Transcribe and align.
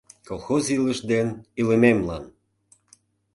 Колхоз 0.27 0.65
илыш 0.75 0.99
ден 1.11 1.27
илымемлан! 1.59 2.23